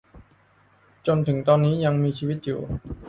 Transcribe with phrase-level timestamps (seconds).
[1.07, 2.61] จนถึงตอนนี้ยังมีชีวิตอยู่